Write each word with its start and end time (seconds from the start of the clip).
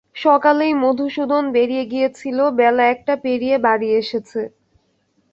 সকালেই 0.15 0.73
মধুসূদন 0.83 1.43
বেরিয়ে 1.55 1.85
গিয়েছিল, 1.85 2.37
বেলা 2.59 2.83
একটা 2.93 3.13
পেরিয়ে 3.23 3.57
বাড়ি 3.65 3.89
এসেছে। 4.01 4.41